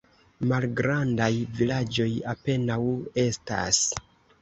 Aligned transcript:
Malgrandaj 0.51 1.29
vilaĝoj 1.61 2.09
apenaŭ 2.35 2.83
estas. 3.29 3.87